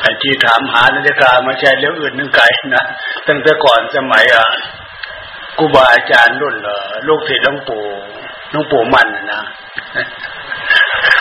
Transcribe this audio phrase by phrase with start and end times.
[0.00, 2.44] ไอ้ที่ถามหานาฬิกามาใช่เรื่องอื่นนึงไกล
[2.76, 2.84] นะ
[3.26, 4.46] ตั้งแต่ก่อนสมัยอะ
[5.58, 7.84] กูบาอาจารย์รุ่นเหรอลูกศิษย์หลวงปู่
[8.50, 9.42] หลวงปู่มันนะ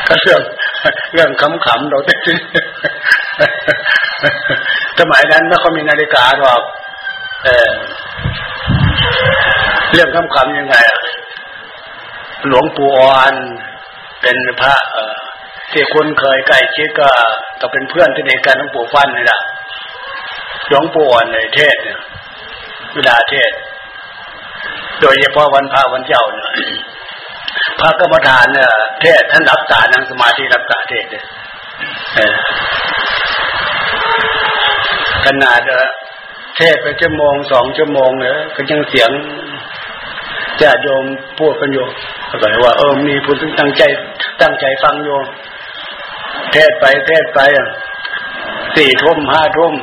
[0.07, 0.41] ก็เรื่อง
[1.13, 2.15] เรื่องขำๆเราแต่
[4.99, 6.61] สมัยนั้นไม่ค่อยมีนาฬิกาหรอก
[7.45, 7.73] เออ
[9.91, 10.75] เรื่องขำๆยังไง
[12.47, 13.33] หลวงปู่อ่อน
[14.21, 15.15] เป็นพระเออ
[15.73, 17.09] ที่คุณเคยใกล้ชิดก็
[17.61, 19.39] ก็เป็นเพื่อนที่ในการหลวงปู่ฟันนี่แหละ
[20.67, 21.99] หลวงปู่อ่อนในเทศเนี่ย
[22.95, 23.51] เวลาเทศ
[25.01, 26.49] โดยเฉพาะวันพระวันเจ้าเนี่ย
[27.79, 31.23] พระกรรมฐานเนี่ยเทศท่านรับตานั่งสมาธิรับตาเทศเลย
[35.25, 35.61] ขนาด
[36.57, 39.11] เทศไปชั่วโมงสองชั่วโมงเนี่ยก็ยังเสียง
[40.61, 41.03] จะโยม
[41.39, 41.85] พูดกันอยู่
[42.29, 43.83] ก็เลยว่าเออมีผู้ตั้งใจ
[44.41, 45.25] ตั้งใจฟังโยม
[46.53, 47.39] เทศไปเทศไป
[48.75, 49.73] สี่ทุ่มห้าทุ่ม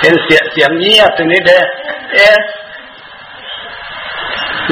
[0.00, 1.58] เห็นเสียงเสียงเงียบตรงนี้เด้
[2.14, 2.36] เอ๊ะ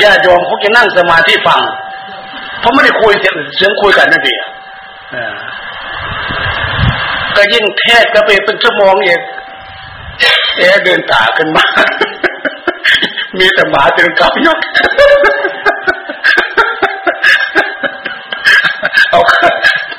[0.03, 1.63] ญาติโยมเขาจะนั่งสมาธิฟัง
[2.61, 4.41] เพราะไม่ได้คุยเสียงเสียงคุยกันนั่นเอง
[7.37, 9.21] ก็ยิ่งเทศก็ไปเป็นชั่วโมงเอง
[10.57, 11.65] เอ๊เดินตาขึ้นมา
[13.39, 14.59] มีแต่หมาเดินกลับยก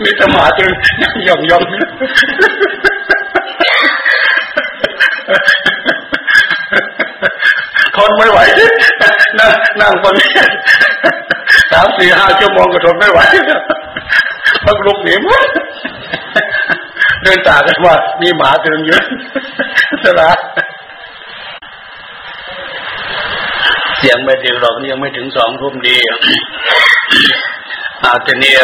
[0.03, 0.73] มีแต่หมาเดิน
[1.27, 1.63] ย่องย่อง
[7.95, 8.39] ทนไม่ไหว
[9.39, 10.31] นั่งนั่งบนนี้
[11.71, 13.19] สามสี่ห้าชั่วโมงก็ทนไม่ไหว
[14.65, 15.43] ต้องลุกหนีมั้ง
[17.23, 19.03] เดินตากันว่ามีหมาเดินเยอะ
[20.03, 20.31] สละ
[23.97, 25.97] เสียงไม่ถึงหรอกยังไม่ถึงสองทุ่มดี
[28.03, 28.55] อาทีนี้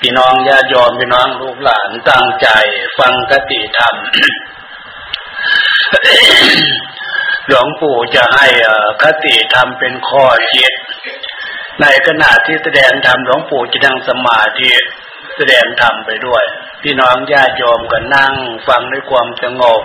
[0.00, 2.48] พี่น้องญาติโยมพี่น้องลูกหลานตั้งใจ
[2.98, 3.94] ฟังกติธรรม
[7.46, 8.46] หลวงปู่จะให้
[9.02, 10.72] คติธรรมเป็นข้อคิด
[11.80, 14.70] ในขณะที่แสดงธรรมหลวงปู่จะนั่งสมาธิ
[15.36, 16.44] แสดงธรรมไปด้วย
[16.82, 18.34] พี่น้องญาติโยมก็นั่ง
[18.68, 19.82] ฟังด้วยความสงบ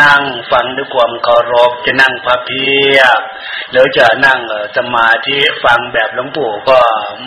[0.00, 2.66] นั่งฟังด้วยความเคารพจะนั่งพระเพี
[2.96, 3.20] ยร
[3.70, 4.38] หรือจะนั่ง
[4.76, 6.78] สมาธิฟังแบบหลวงปู่ก็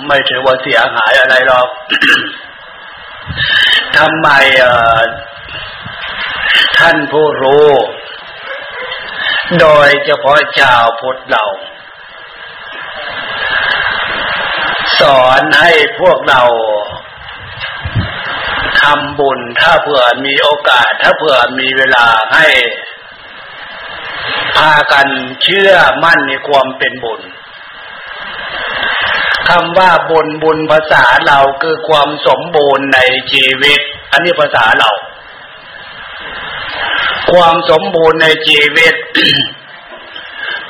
[0.08, 1.68] ไม่ถือว่าเสียหายอะไรหรอก
[3.98, 4.30] ทำไม
[6.80, 7.70] ท่านผู้รู้
[9.60, 11.46] โดยเฉพาะชาวพุทธเรา
[15.00, 16.42] สอนให้พวกเรา
[18.84, 22.48] ทำบุญ ถ้าเผื่อมีโอกาส ถ้าเผื่อมีเวลาให้
[24.56, 25.08] พากัน
[25.44, 25.72] เชื่อ
[26.04, 27.22] มั่นในความเป็นบุญ
[29.50, 33.00] คำว่าบุญบุญภาษาเราคือความสมบูรณ์ใน
[33.32, 33.80] ชีวิต
[34.12, 34.92] อันนี้ภาษาเรา
[37.32, 38.94] ความสมบูรณ์ในชีวิต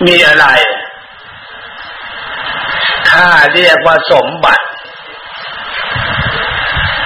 [0.05, 0.47] มีอะไร
[3.09, 4.65] ถ้าเรียกว่าสมบัติ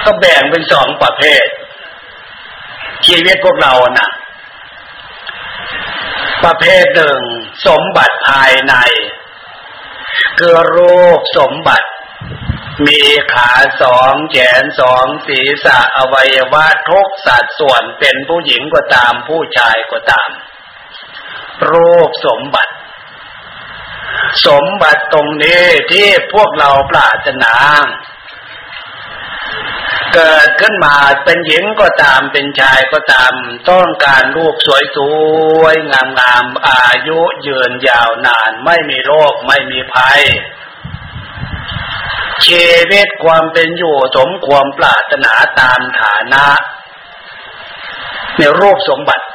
[0.06, 1.46] ก็แบ่งเป็นสองประเภท
[3.06, 4.10] ชีวิตพวกเราน่ะ
[6.44, 7.20] ประเภทหนึ่ง
[7.66, 8.74] สมบัติภายใน
[10.38, 11.88] คือรูปสมบัติ
[12.86, 13.00] มี
[13.34, 13.50] ขา
[13.82, 20.30] สองแขนสองศีรษะอวัยวะทุกสัดส่วนเป็นผู้หญิงก็ตามผู้ชายก็ตาม
[21.70, 22.72] รูปสมบัติ
[24.46, 25.62] สมบัติตรงนี้
[25.92, 27.54] ที่พวกเราปรารถนา
[30.16, 33.32] เกิดขึ้นมาเป็นหญิงก็ตามเป็นชายก็ตาม
[33.70, 34.98] ต้องการรูปสวยส
[35.60, 40.20] วยงามงามอายุยืนยาวนาน ไม่มีโรคไม่มีภัย
[42.46, 46.46] ชีวิตความเป็นอยู่สมความปรารถนาตามฐานะ
[48.36, 49.26] ในรูปสมบัติ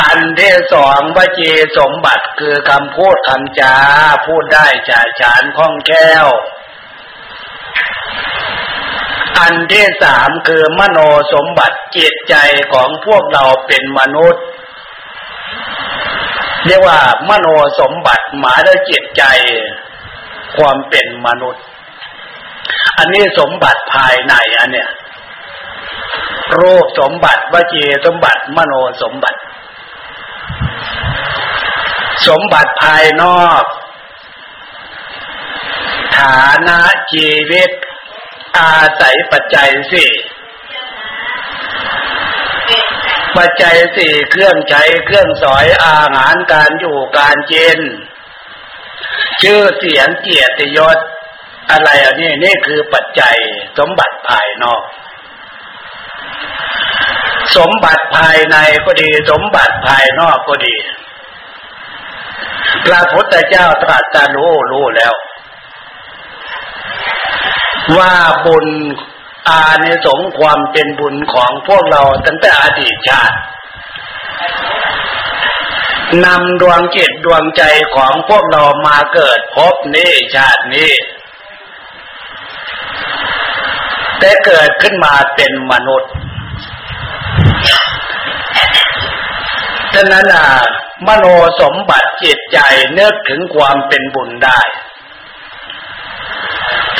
[0.00, 3.74] อันที่สองวจีสมบัติคือคำพูดคำจา
[4.26, 6.26] พูดได้จ่ายฉานคล่องแคล่ว
[9.38, 10.98] อันที่สามคือมโน
[11.34, 12.34] สมบัติจิตใจ
[12.72, 14.44] ของพวกเราเป็นมนุษย์
[16.66, 16.98] เรียกว่า
[17.28, 17.46] มโน
[17.80, 19.22] สมบัติหมายถึงจิตใจ
[20.56, 21.64] ความเป็นมนุษย์
[22.98, 24.90] อันนี้สมบัติภายในอันเนี้ย
[26.58, 29.38] รูปสมบัติวจีสมบัติมโนสมบัติ
[32.28, 33.62] สมบัติภายนอก
[36.20, 36.78] ฐานะ
[37.12, 37.70] ชีวิต
[38.58, 40.10] อาศัยปัจจัยสี่
[43.36, 47.80] ปัจจัยสี่เครื่องใช้เครื่องสอยอาหารการอยู่การกิน
[49.42, 50.98] ชื่อเสียงเกียรติยศ
[51.70, 53.36] อะไรอันนี้นี่คือปัจจัย
[53.78, 54.82] สมบัติภายนอก
[57.56, 60.74] สมบัติภายในก็ดี สมบัติภายนอกก็ดี
[62.86, 65.12] พระพุทธเจ้าตรัสรู้รู้แล้ว
[67.98, 68.14] ว่า
[68.46, 68.66] บุญ
[69.48, 73.36] อาในสงความเป็นบุญของพวกเราตั้งแต่อดีตชาติ
[76.24, 77.62] นำดวงจิตดวงใจ
[77.96, 80.92] ของพวกเรามาเกิดพบนี้ชาตินี้
[84.18, 86.10] แต่เกิดขึ้นมาเป็นมนุษย์
[89.94, 90.44] ฉะนั้นอะ
[91.06, 91.24] มโน
[91.60, 92.58] สมบัติจิตใจ
[92.94, 94.60] เนึกถึงความเป็นบุญได้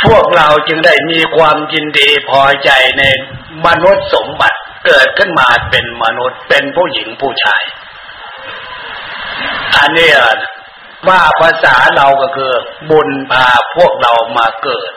[0.06, 3.04] พวกเราจึงได้มีความยินดีพอใจใน
[3.66, 7.62] มนุษย์สมบัติเกิดขึ้นมาเป็นมนุษย์เป็นผู้หญิงผู้ชาย
[9.76, 10.10] อันนี้
[11.08, 12.52] ว่าภาษาเราก็คือ
[12.90, 14.90] บุญพาพวกเรามาเกิด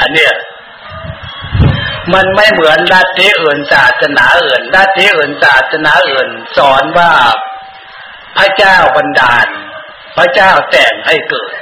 [0.00, 0.34] อันเนี้ย
[2.14, 7.12] มันไม่เหมือนลัทธิอื่นศาสนาอื่นลัทธิอื่นศาสนาอื่น สอนว่า
[8.36, 9.48] พระเจ้าบันดาล
[10.16, 11.52] พระเจ้าแต่งให้เกิด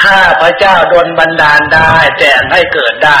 [0.00, 3.20] ถ้าพระเจ้าโดนบันดาลได้แต่ให้เกิดได้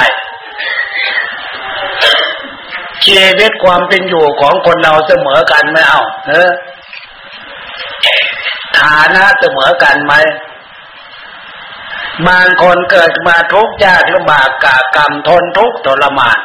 [3.06, 6.50] ชีวิตความเป็นอยู่ของคนเราเสมอกันไหมเอาเออ
[8.78, 10.14] ฐานะเสมอกันไหม
[12.28, 16.38] บางคนเกิดมาทุกข์ยากลำบากกากรรมทนทุกข์ทรมาน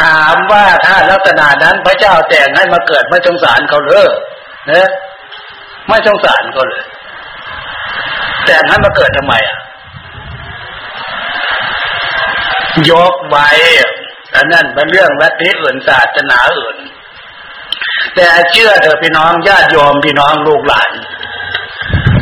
[0.00, 4.08] ถามว่าถ้าลักษณะนั้นพระเจ้าแต่งให้มาเกิดไม่สงสารเขาเลย
[4.68, 4.88] เนะ
[5.88, 6.84] ไม่สงสารเขาเลย
[8.46, 9.58] แต่งให้มาเกิดทำไมอะ
[12.90, 13.48] ยกไว้
[14.36, 16.76] อันนั้นเป็นเรื่องลัทธิอื่นศาสนาอื่น
[18.14, 20.92] แต่เชื่อเถอะพี่น้องญาติโยมพี่น้องลูกหลาน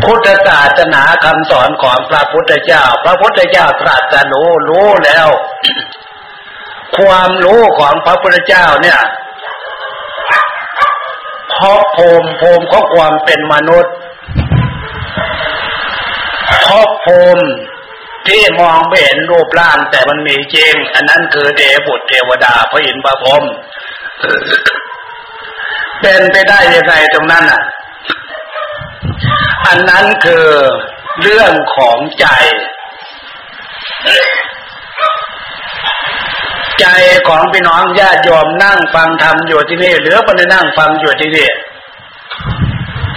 [0.03, 5.29] พุทธศาสนาคำสอนของพระพุทธเจ้า พระพุทธเจ้าตรัสรู้รู้แล้ว
[6.99, 9.01] ความรู้ของพระพุทธเจ้าเนี่ย
[11.53, 13.95] พาะภูมิภูมิของความเป็นมนุษย์
[16.65, 17.45] พาะภูมิ
[18.29, 23.45] ที่มองไม่เห็นรูปร่างแต่มันมีจริง อันนั้นคือเดบุตรเทวดาพระอินทร์พระพรหม
[26.01, 27.63] เป็นไปได้ยังไงตรงนั้นอะ
[29.67, 30.47] อันนั้นคือ
[31.23, 32.27] เรื่องของใจ
[36.81, 36.87] ใจ
[37.29, 41.49] ของพี่น้องญาติโยมนั่งฟังธรรมอยู่ที่นี่หรือคนนั่งฟังอยู่ที่นี่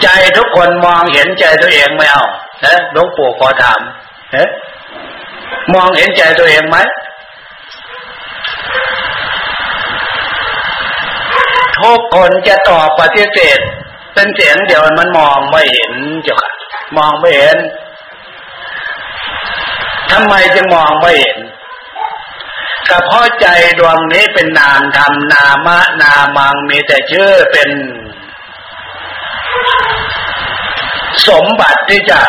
[0.01, 0.07] ใจ
[0.37, 2.25] ทุกคนมองเห็นใจตัวเองไม่เอา
[2.61, 3.79] เอ๊ะหลวงปู่ขอถาม
[4.31, 4.49] เอ๊ะ
[5.73, 6.77] มองเห็นใจตัวเองไหม
[11.79, 13.59] ทุกคนจะตอบปฏิเสธ
[14.13, 15.93] เป็นเสียงเดียวมันมองไม่เห็น
[16.23, 16.51] เจ้าค่ะ
[16.97, 17.57] มองไม่เห็น
[20.11, 21.37] ทำไมจึงมองไม่เห็น
[22.89, 23.47] ก็เพราะใจ
[23.79, 27.69] ดวงนี้เป็นนามธรรมนามะนามังมีแต่ชื่อเป็น
[31.27, 32.19] สมบัติที่จะ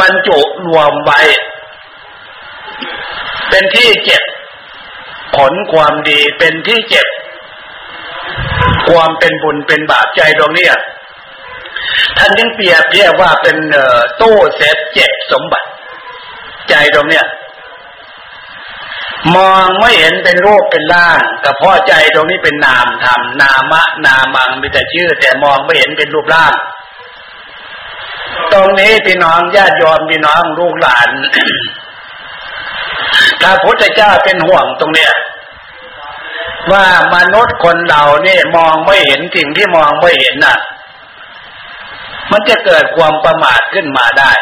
[0.00, 1.20] บรรจุรวมไว้
[3.50, 4.22] เป็นที่เจ็บ
[5.36, 7.06] ผลความดีเป็นที่เจ็บ
[8.88, 10.68] ความเป็นบุญเป็นบาปใจตรงนี้
[12.18, 13.56] ท่านยังเปรียบเรียกว่าเป็น
[14.20, 15.68] ตู้เซฟเจ็บสมบัติ
[16.70, 17.24] ใจตรงเนี้ย
[19.36, 26.52] มองไม่เห็นเป็นรูปเป็นร่าง แต่พ่อใจตรงนี้เป็นนามธรรมนามะ นามังมีแต่ชื่อ แต่มองไม่เห็นเป็นรูปร่าง
[28.52, 31.08] ตรงนี้พี่น้องญาติโยมพี่น้องลูกหลาน
[33.40, 35.12] พระพุทธเจ้าเป็นห่วงตรงเนี้ย
[36.72, 40.58] ว่ามนุษย์คนเราเนี่ยมองไม่เห็นสิ่งที่มองไม่เห็นน่ะ
[42.30, 44.32] มันจะเกิดความประมาทขึ้นมาได้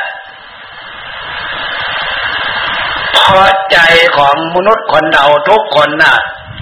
[3.13, 3.79] เพราะใจ
[4.17, 6.15] ของมนุษย์คนเราทุกคนน่ะ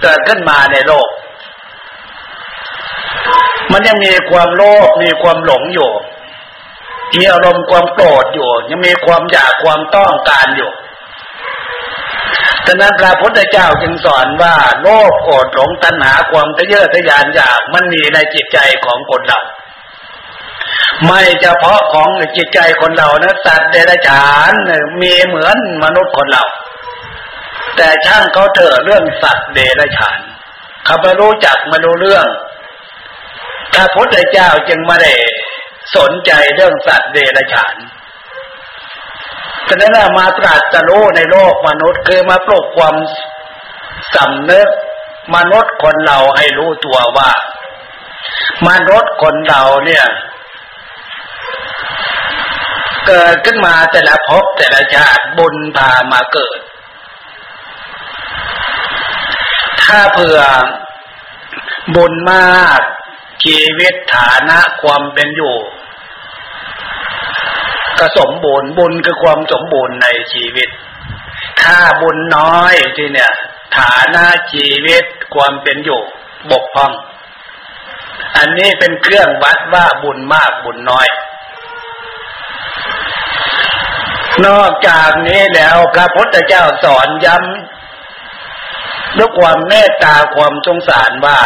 [0.03, 1.09] เกิดขึ้นมาในโลก
[3.73, 5.91] มันยังมีความโลภมีความหลงอยู่
[7.19, 10.71] มีอารมณ์ความโกรธอยู่ ยังมีความอยากความต้องการอยู่
[12.66, 19.40] ฉะนั้นพระพุทธเจ้าจึงสอนว่าโลภโกรธหลงตัณหาความทะเยอทะยานอยากมันมีในจิตใจของคนเรา
[21.07, 24.52] ไม่เฉพาะของจิตใจคนเรานะสัตว์เดรัจฉาน
[25.02, 26.45] มีเหมือนมนุษย์คนเรา
[27.76, 30.19] แต่ช่างเขาเถอะเรื่องสัตว์เดรัจฉาน
[30.85, 32.26] เขาไม่รู้จักไม่รู้เรื่อง
[33.75, 35.12] พระพุทธเจ้าจึงม่ได้
[35.97, 37.77] สนใจเรื่องสัตว์เดรัจฉาน
[39.69, 42.97] ฉะนั้นมาตรัสรู้ในโลกมนุษย์คือมาปลุกความ
[44.15, 44.69] สำนึก
[45.37, 47.31] มนุษย์คนเราให้รู้ตัวว่า
[48.69, 50.05] มนุษย์คนเราเนี่ย
[53.07, 56.59] เกิดขึ้นมาแต่ละภพแต่ละชาติบุญพามาเกิด
[59.83, 60.41] ถ้าเผื่อ
[61.95, 62.81] บุญมาก
[63.45, 65.57] ชีวิตฐานะความเป็นอยู่
[68.03, 70.69] ก็สมบูรณ์บุญคือความสมบูรณ์ในชีวิต
[71.63, 73.33] ถ้าบุญน้อยที่เนี่ย
[73.79, 75.05] ฐานะชีวิต
[75.35, 76.03] ความเป็นอยู่
[76.51, 76.93] บกพร่อง
[78.37, 81.09] อันนี้เป็นเครื่องวัดว่าบุญมากบุญน้อย
[84.47, 91.39] นอกจากนี้แล้วพระพุทธเจ้าสอนย้ำด้วยความเมตตาความสงสารว่า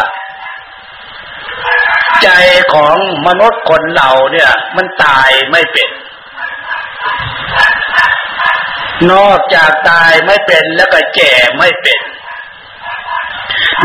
[2.22, 2.28] ใจ
[2.74, 2.96] ของ
[3.26, 5.90] มนุษย์คนเราเนี่ย มันตายไม่เป็น
[9.12, 12.00] นอกจากตายไม่เป็นแล้วก็แก่ไม่เป็น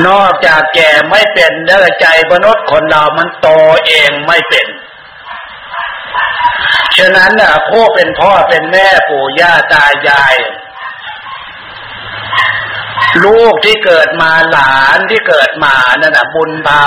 [0.07, 3.47] นอกจากแก่ไม่เป็นแล้วก็ใจมนุษย์คนเรามันโต
[3.87, 4.67] เองไม่เป็น
[6.97, 10.35] ฉะนั้นน่ะผู้เป็นพ่อเป็นแม่ปู่ย่าตายาย
[13.23, 16.81] ลูกที่เกิดมาหลานที่เกิดมานั่นน่ะบุญพา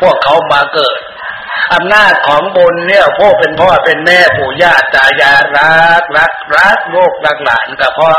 [0.00, 0.98] พวกเขามาเกิด
[1.74, 8.18] อำนาจของบุญเนี่ยพ่อเป็นพ่อเป็นแม่ปู่ย่าตายายรักรักรักลูกรักหลานก็เพราะ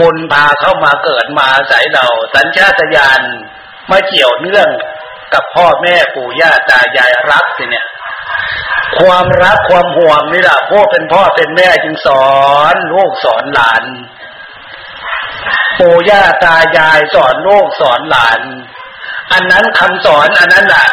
[0.00, 3.20] บุญพาเข้ามาเกิดมาใส่เรา สัญชาตญาณ
[3.90, 4.68] มาเกี่ยวเนื่อง
[5.34, 7.86] กับพ่อแม่ปู่ย่าตายายรักสิเนี่ย
[8.98, 12.28] ความรักความห่วงนี่แหละพ่อเป็นพ่อเป็นแม่จึงสอ
[12.72, 13.84] นลูกสอนหลาน
[15.78, 18.40] ปู่ย่าตายายสอนลูกสอนหลาน
[19.32, 20.88] อันนั้นคำสอนอันนั้นแหละ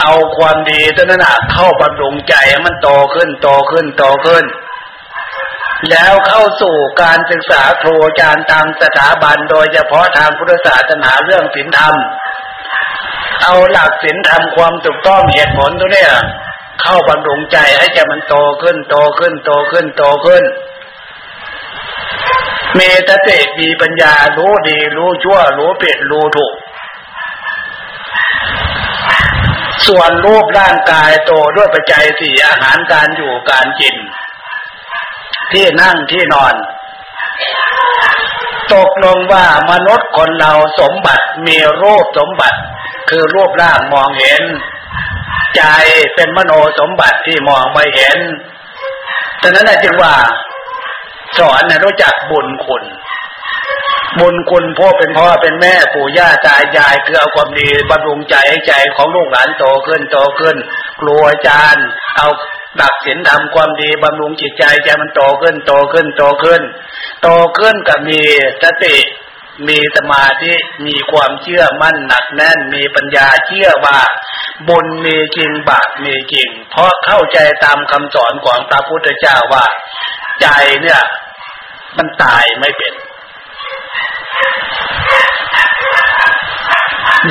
[0.00, 2.34] เอาความดีตัวนั้นเข้าบำรุงใจ
[2.66, 4.44] มันโตขึ้นโตขึ้นโตขึ้น
[5.90, 11.94] แล้วเข้าสู่การศึกษาครูอาจารย์ตามสถาบันโดยเฉพาะทางพุทธศาสนาเรื่องศีลธรรม
[13.42, 16.10] เอาหลักศีลธรรมความถูกต้องเหตุผลตัวเนี้ย
[16.82, 20.44] เข้าบำรุงใจให้ใจมันโตขึ้นโตขึ้นโตขึ้นโตขึ้น
[22.74, 26.52] เมีตติมีปัญญารู้ดีรู้ชั่วรู้ผิดรู้ถูก
[29.86, 33.96] ส่วนรูปร่างกายโตด้วยปัจจัยสี่อาหารการอยู่การกิน
[35.52, 36.54] ที่นั่งที่นอน
[38.74, 42.58] ตกลงว่ามนุษย์คนเราสมบัติมีรูปสมบัติ
[43.10, 44.42] คือรูปร่างมองเห็น
[45.56, 45.62] ใจ
[46.14, 48.18] เป็นมโนสมบัติที่มองไม่เห็น
[49.42, 50.14] ฉะนั้นจึงว่า
[51.38, 52.82] สอนนะรู้จักบุญคุณ
[54.18, 60.56] บุญคุณพ่อเป็นพ่อเป็นแม่ปู่ย่าตายายคือเอาความดีบำรุงใจให้ใจของลูกหลานโตขึ้นโตขึ้น
[61.00, 61.86] ครูอาจารย์
[62.16, 62.28] เอา
[62.80, 66.62] ดักศีลทำความดีบำรุงจิตใจใจมันโตขึ้นโตขึ้นโตขึ้น
[67.22, 68.20] โตขึ้นกับมี
[68.62, 68.96] สติ
[69.68, 70.52] มีสมาธิ
[70.86, 73.98] มีความเชื่อมั่นหนักแน่นมีปัญญาเชื่อว่า
[74.68, 79.66] บุญมีจริงบาปมีจริง เพราะเข้าใจตามคำสอนของพระพุทธเจ้าว่า
[80.42, 80.46] ใจ
[80.82, 81.00] เนี่ย
[81.98, 82.92] มันตายไม่เป็น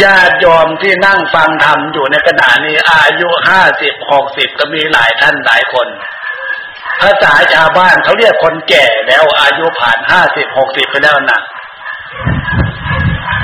[0.03, 5.87] ญาติยอมที่นั่งฟังธรรมอยู่ในขณะนี้อายุห้าสิบหกสิบก็มีหลายท่านหลายคน
[7.01, 11.39] ภาษาชาวบ้านเขาเรียกคนแก่แล้วอายุผ่านห้าสิบหกสิบไปแล้วนะ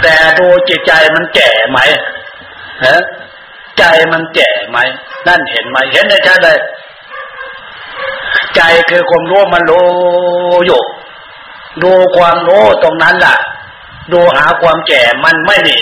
[0.01, 1.79] แต่ดูจิตใจมันแก่ไหม
[2.85, 3.01] ฮะ
[3.79, 4.77] ใจมันแก่ไหม
[5.27, 6.59] นั่นเห็นไหมเห็นได้ชัดเลย
[8.55, 9.87] ใจคือความรู้มันรู้
[10.65, 10.81] อยู่
[11.83, 13.35] ดูความรู้ตรงนั้นล่ะ
[14.11, 15.79] ดูหาความแก่มันไม่มี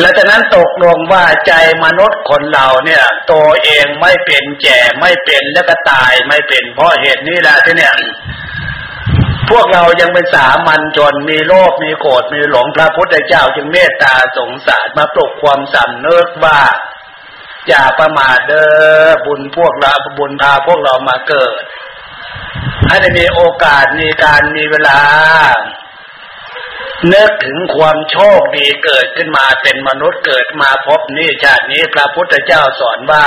[0.00, 1.52] และจากนั้นตกลงว่าใจ
[1.84, 7.94] มนุษย์คนเราเนี่ยตัวเองไม่เป็นแก่ไม่เป็นแล้วก็ตายไม่เป็น เพราะเหตุนี้แหละที่เนี่ย
[9.50, 16.60] พวกเรายังเป็นสามัญจนมีโลภมีโกรธมีหลงพระพุทธเจ้าจึงเมตตาสงสารมาปลุกความสำนึกว่า
[17.68, 18.64] อย่าประมาทเด้
[19.06, 21.52] อบุญพวกเราบุญพาพวกเรามาเกิด
[22.86, 24.98] ให้ได้มีโอกาสมีการมีเวลา
[27.12, 33.26] นึกถึงความโชคดีเกิดขึ้นมาเป็นมนุษย์เกิดมาพบนี่ชาตินี้พระพุทธเจ้าสอนว่า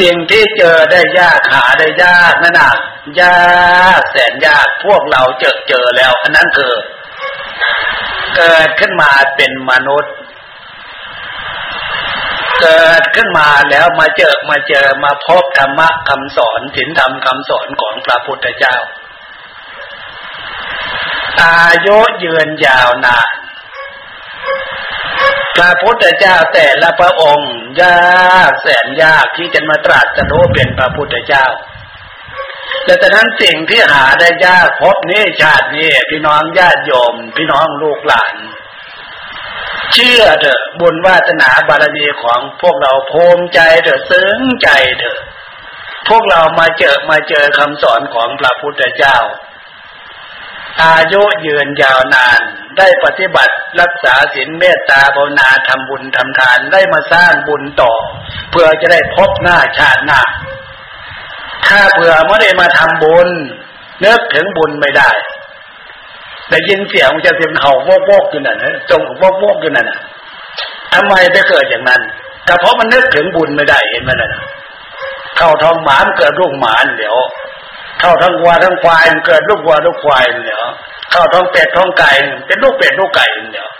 [0.00, 2.72] สิ่งที่เจอได้ยากหาได้ยากนั่นน่ะ
[3.20, 6.74] ยากแสนยากพวกเราเจอเจอแล้ว อันนั้นคือ
[8.36, 10.14] เกิดขึ้นมาเป็นมนุษย์
[12.60, 18.76] เกิดขึ้นมาแล้วมาเจอมาเจอมาพบธรรมะคำสอนศีลธรรมคำสอนของพระพุทธเจ้า
[21.42, 23.28] อายุยืนยาวนาน
[25.56, 27.52] พระพุทธเจ้าแต่ละพระองค์
[27.82, 31.46] ยากแสนยากที่จะมาตรัสรู้เป็นพระพุทธเจ้า
[32.84, 38.34] แต่แต่นั้นสิ่งที่หาได้ยากพบนี้ชาตินี้พี่น้องญาติโยม พี่น้องลูกหลาน
[39.94, 44.68] เชื่อเถอะบุญวาสนาบารมีของพวกเราภูมิใจเถอะซึ้งใจ
[44.98, 45.18] เถอะ
[46.08, 49.18] พวกเรามาเจอมาเจอคำสอนของพระพุทธเจ้า
[50.82, 52.40] อายุยืนยาวนาน
[52.78, 57.92] ได้ปฏิบัติรักษาศีลเมตตาภาวนาทำบุญทำทานได้มาสร้างบุญต่อ
[58.50, 60.22] เพื่อจะได้พบหน้าชาติหน้า
[61.66, 63.28] ถ้าเผื่อไม่ได้มาทำบุญ
[64.00, 65.10] เนึกถึงบุญไม่ได้
[66.50, 70.00] ได้ยินเสียงมันจะเสียงเห่าโวกโวกอยู่นั่นนะจงโวกโวกอยู่นั่นนะ
[70.94, 72.00] ทำไมไปเกิดอย่างนั้น
[72.48, 74.30] ก็เพราะมันนึกถึงบุญไม่ได้เห็นไหมล่ะ
[75.36, 77.16] เข้าท้องหมานเกิดลูกหมาเดี๋ยว
[78.00, 80.62] เข้าท้องวัวท้องควายเกิดลูกวัวลูกควายเดี๋ยว
[81.10, 82.10] เข้าท้องเป็ดท้องไก่
[82.46, 83.70] เป็นลูกเป็ดลูกไก่เดี๋ยว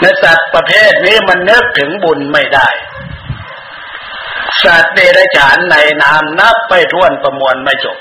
[0.00, 2.68] ในสัตว์ประเภทนี้มันนึกถึงบุญไม่ได้
[4.64, 7.98] สัตว์เดรัจฉานในน้ำนับไปท่วนประมวลไม่จบ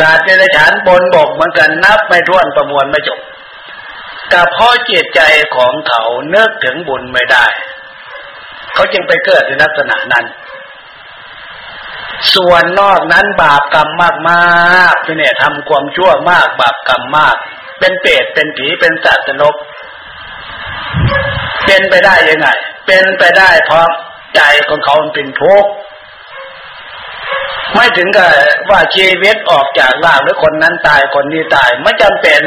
[0.08, 3.20] าสตว์เดรัจฉานบนบกเหมือนกันนับไม่ท่วนประมวลไม่จบ
[4.28, 5.20] แต่เพราะจิตใจ
[5.56, 7.46] ของเขาเนึกถึงบุญไม่ได้
[8.74, 10.24] เขาจึงไปเกิดในลักษณะนั้น
[12.34, 17.36] ส่วนนอกนั้นบาปกรรมมากมากเนี่ยทำความชั่วมาก บาปกรรมมาก
[17.80, 19.56] เป็นเปรตเป็นผีเป็นสัตว์นก
[21.66, 22.48] เป็นไปได้ยังไง
[22.86, 23.88] เป็นไปได้เพราะ
[24.36, 25.70] ใจของเขาเป็นทุกข์
[27.78, 28.30] ไม่ถึงกับ
[28.70, 32.42] ว่าชีวิตออกจากร่างหรือคนนั้นตายคนนี้ตายไม่จำเป็น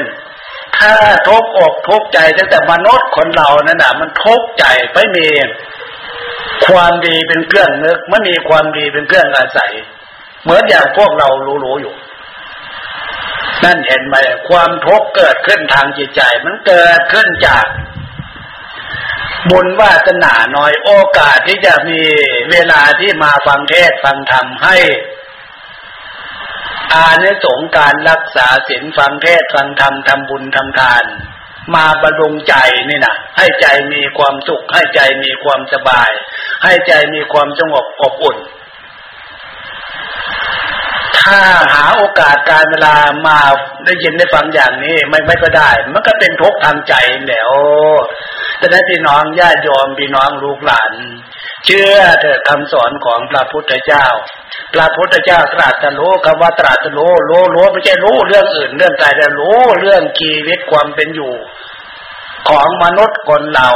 [0.78, 0.94] ถ้า
[1.28, 5.28] ทุกอกทุกใจตั้งแต่มนุษย์คนเรานั่นน่ะมันทุกใจไม่มี
[6.68, 9.74] ความดีเป็นเครื่องนึกมันมีความดีเป็นเครื่องอาศัย
[10.44, 11.30] เหมือนอย่างพวกเรา
[11.66, 11.96] รู้ๆอยู่
[13.64, 14.16] นั่นเห็นไหม
[14.50, 17.66] ความทุกข์เกิดขึ้นทางจิตใจ มันเกิดขึ้นจาก
[19.50, 22.02] บุญวาสนาน้อยโอกาสที่จะมี
[22.52, 24.78] เวลาที่มาฟังเทศฟังธรรมให้
[26.94, 31.04] อานิสงส์การรักษาศีลฟังเทศฟังธรรมทำบุญทำทาน
[31.76, 32.56] มาบำรุงใจ
[32.90, 36.10] นี่นะให้ใจมีความสุข ให้ใจมีความสบาย
[36.64, 38.38] ให้ใจมีความสงบอบอุ่น
[41.20, 41.40] ถ้า
[41.74, 42.96] หาโอกาสการเวลา
[43.28, 43.40] มา
[43.86, 46.94] ได้ยินได้ฟังอย่างนี้ไม่ไม่ก็ได้ มันก็เป็นทุกข์ทางใจ
[47.30, 47.52] แล้ว
[48.58, 50.94] แต่นั้นพี่น้องญาติโยมพี่น้องลูกหลาน
[51.66, 54.06] เชื่อเถอะคำสอนของพระพุทธเจ้า
[54.74, 61.34] พระพุทธเจ้าตรัสรู้คำว่าตรัสรู้รู้รู้ไม่ใช่รู้เรื่องอื่น เรื่องกายแต่รู้เรื่องชีวิตความเป็นอยู่
[62.50, 63.70] ของมนุษย์คนเรา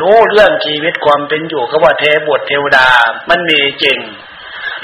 [0.00, 2.86] รู้เรื่องชีวิตความเป็นอยู่ก็ว่าเทบุตรเทวดา
[3.28, 3.98] มันมีจริง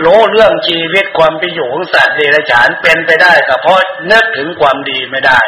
[0.04, 3.80] รู้เรื่องชีวิตความเป็นอยู่ของสัตว์เดรัจฉานเป็นไปได้ก็เพราะ
[4.10, 5.40] นึกถึงความดีไม่ได้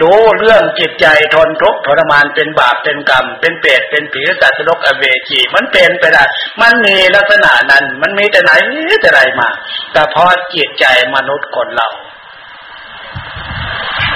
[0.00, 6.22] รู้เรื่องจิตใจทนทุกข์ทรมานเป็นบาปเป็นกรรม เป็นเปรตเป็นผีสัตว์นกอเวจีมันเป็นไปได้
[6.60, 8.52] มันมีลักษณะนั้น มันมีแต่ไหน
[9.00, 9.48] แต่ไรมา
[9.92, 11.88] แต่พราะจิตใจมนุษย์คนเรา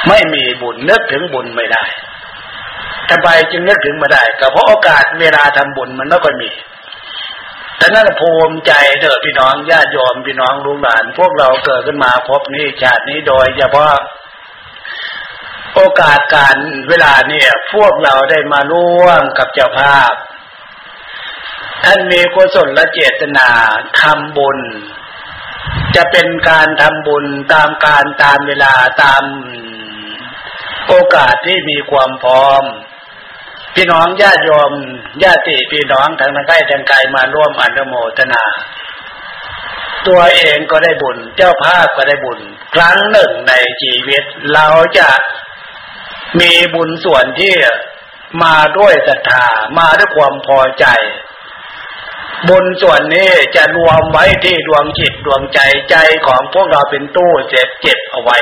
[0.09, 1.85] ไม่มีบุญนึกถึงบุญไม่ได้
[3.11, 6.51] ทำไมจึงนึกถึงมาได้ก็เพราะโอกาสเวลาทำบุญมันไม่ค่อยมี
[7.79, 13.93] แต่นั่นภูมิใจเด้อพี่น้องญาติโยมพี่น้องลูกหลาน พวกเราเกิดขึ้นมาพบนี้ชาตินี้โดยเฉพาะ
[15.75, 16.57] โอกาสการ
[16.89, 20.13] เวลาเนี่ย พวกเราได้มาร่วมกับเจ้าภาพ
[21.85, 23.49] ท่านมีกุศลและเจตนา
[24.01, 24.59] ทำบุญ
[25.97, 28.73] จะเป็นการทำบุญตามการตามเวลา
[29.03, 29.23] ตาม
[30.89, 32.63] โอกาสที่มีความพร้อม
[33.75, 34.73] พี่น้องญาติโยม
[35.23, 38.45] ญาติพี่น้องทางใกล้ทางไกลมาร่วมอนุโมทนา
[40.09, 42.41] ตัวเองก็ได้บุญ เจ้าภาพก็ได้บุญ
[42.75, 44.23] ครั้งหนึ่งในชีวิต
[44.55, 44.67] เรา
[44.99, 45.11] จะ
[46.41, 47.55] มีบุญส่วนที่
[48.43, 49.45] มาด้วยศรัทธา
[49.79, 50.87] มาด้วยความพอใจ
[52.49, 58.39] บุญส่วนนี้จะรวมไว้ที่ดวงจิตดวงใจใจของพวกเราเป็นตู้เจ็บเจ็บเอาไว้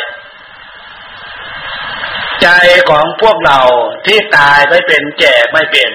[2.43, 2.49] ใจ
[2.91, 3.61] ของพวกเรา
[4.07, 5.91] ที่ตายไม่เป็นแก่ไม่เป็น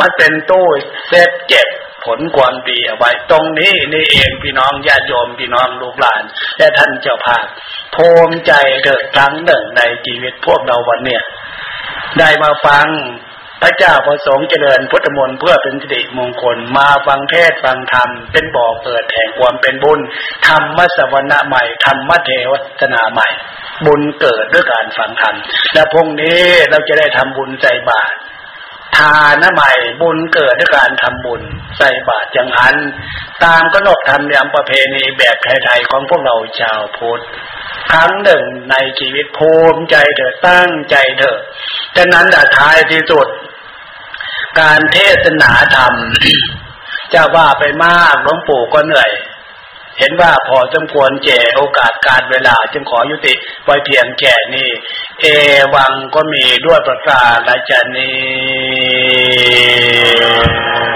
[0.00, 0.66] มันเป็นตู้
[1.08, 1.68] เซ็ตเจ็บ
[2.04, 6.22] ผลความดีเอาไว้ตรงนี้นี่เองพี่น้องญาติโยมพี่น้องลูกหลาน
[6.58, 7.46] และท่านเจ้าภาพ
[7.94, 8.52] ภูมิใจ
[8.84, 11.22] เถิดครั้งหนึ่งในชีวิตพวกเราวันเนี้ย
[12.18, 12.86] ได้มาฟัง
[13.62, 20.00] พระเจ้าประสงค์เจริญพุทธมนต์เพื่อเป็นสิริมงคลมาฟังเทศฟังธรรม เป็นบ่อเกิดแห่งความเป็นบุญ
[20.46, 23.28] ธรรมสวรรค์ใหม่ธรรมเทวตนาใหม่
[23.86, 25.34] บุญเกิดด้วยการฟังธรรม
[25.74, 28.18] และพรุ่งนี้เราจะได้ทำบุญใจบาตร
[28.98, 31.42] ทานใหม่บุญเกิดด้วยการทำบุญ
[31.78, 32.76] ใส่บาตรจังหัน
[33.44, 37.22] ตามกนกธรรมเนียมประเพณีแบบไทยๆของพวกเราชาวพุทธ
[37.92, 41.38] ครั้งหนึ่งในชีวิตภูมิใจเถอะตั้งใจเถอะ
[41.96, 43.26] ฉะนั้นดาท้ายที่สุด
[44.60, 45.94] การเทศนาธรรม
[47.14, 49.10] จะว่าไปมากหลวงปู่ก็เหนื่อย
[49.98, 53.34] เห็นว่าพอสมควรแก่โอกาสการเวลา จึงขอยุติ
[53.64, 54.68] ไว้เพียงแก่นี้
[55.20, 55.26] เอ
[55.74, 60.87] วังก็มีด้วยประกาศและจะนี้